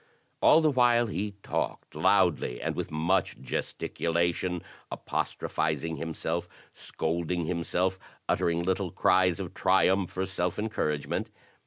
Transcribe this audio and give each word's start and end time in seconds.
All 0.41 0.61
the 0.61 0.71
while 0.71 1.05
he 1.05 1.35
talked 1.43 1.93
loudly 1.95 2.59
and 2.59 2.73
with 2.75 2.89
much 2.89 3.37
gesticula 3.39 4.33
tion, 4.33 4.63
apostrophizing 4.91 5.97
himself, 5.97 6.49
scolding 6.73 7.43
himself, 7.43 7.99
uttering 8.27 8.63
little 8.63 8.89
cries 8.89 9.39
of 9.39 9.53
triumph 9.53 10.17
or 10.17 10.25
self 10.25 10.57
encouragement. 10.57 11.29